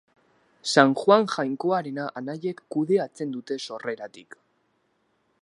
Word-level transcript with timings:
San 0.75 0.93
Joan 1.01 1.27
Jainkoarena 1.33 2.07
anaiek 2.23 2.65
kudeatzen 2.77 3.37
dute 3.37 3.59
sorreratik. 3.67 4.41